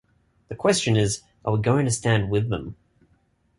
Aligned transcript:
The 0.47 0.55
question 0.55 0.95
is: 0.97 1.21
Are 1.45 1.53
we 1.53 1.61
going 1.61 1.85
to 1.85 1.91
stand 1.91 2.31
with 2.31 2.49
them? 2.49 2.75